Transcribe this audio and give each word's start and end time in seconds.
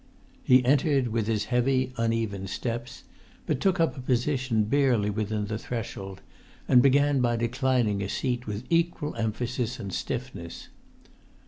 He 0.43 0.65
entered 0.65 1.09
with 1.09 1.27
his 1.27 1.45
heavy, 1.53 1.93
uneven 1.95 2.47
steps, 2.47 3.03
but 3.45 3.59
took 3.59 3.79
up 3.79 3.95
a 3.95 4.01
position 4.01 4.63
barely 4.63 5.11
within 5.11 5.45
the 5.45 5.59
threshold, 5.59 6.21
and 6.67 6.81
began 6.81 7.19
by 7.21 7.35
declining 7.35 8.01
a 8.01 8.09
seat 8.09 8.47
with 8.47 8.65
equal 8.71 9.13
emphasis 9.15 9.79
and 9.79 9.93
stiffness. 9.93 10.69